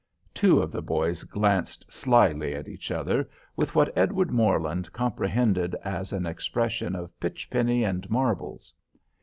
Two 0.33 0.59
of 0.63 0.71
the 0.71 0.81
boys 0.81 1.21
glanced 1.21 1.91
slyly 1.91 2.55
at 2.55 2.67
each 2.67 2.89
other, 2.89 3.29
with 3.55 3.75
what 3.75 3.95
Edward 3.95 4.31
Morland 4.31 4.91
comprehended 4.91 5.75
as 5.83 6.11
an 6.11 6.25
expression 6.25 6.95
of 6.95 7.19
pitch 7.19 7.51
penny 7.51 7.83
and 7.83 8.09
marbles. 8.09 8.73